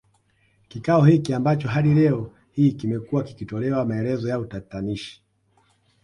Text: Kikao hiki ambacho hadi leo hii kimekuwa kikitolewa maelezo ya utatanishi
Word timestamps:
Kikao 0.67 1.03
hiki 1.05 1.33
ambacho 1.33 1.67
hadi 1.67 1.93
leo 1.93 2.31
hii 2.51 2.71
kimekuwa 2.71 3.23
kikitolewa 3.23 3.85
maelezo 3.85 4.29
ya 4.29 4.39
utatanishi 4.39 5.23